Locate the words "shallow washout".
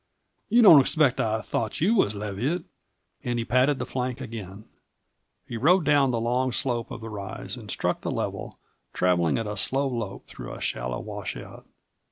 10.59-11.67